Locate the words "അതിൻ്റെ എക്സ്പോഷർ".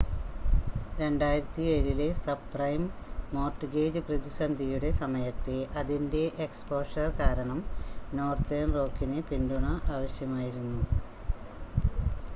5.81-7.07